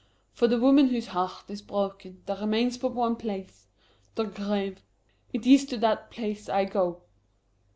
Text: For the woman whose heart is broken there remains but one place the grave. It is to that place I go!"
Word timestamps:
For 0.33 0.47
the 0.47 0.57
woman 0.59 0.87
whose 0.87 1.09
heart 1.09 1.43
is 1.47 1.61
broken 1.61 2.23
there 2.25 2.37
remains 2.39 2.75
but 2.75 2.95
one 2.95 3.15
place 3.17 3.67
the 4.15 4.23
grave. 4.23 4.81
It 5.31 5.45
is 5.45 5.63
to 5.65 5.77
that 5.77 6.09
place 6.09 6.49
I 6.49 6.65
go!" 6.65 7.03